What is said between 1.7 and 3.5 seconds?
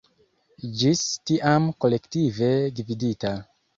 kolektive gvidita.